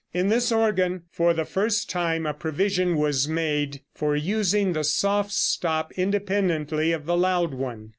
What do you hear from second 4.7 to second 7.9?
the soft stop independently of the loud one.